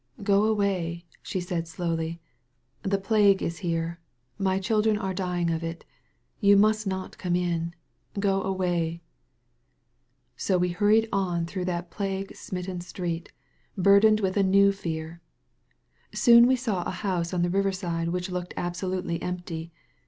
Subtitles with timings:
[0.23, 2.19] "Go away," she said slowly;
[2.81, 3.99] "the plague is here.
[4.39, 5.85] My children are dying of it.
[6.39, 7.75] You must not come in!
[8.19, 9.03] Go away."
[10.35, 13.31] So we hurried on through that plague smitten street,
[13.77, 15.21] burdened with a new fear.
[16.15, 19.71] Soon we saw a house on the riverside which looked absolutely empty.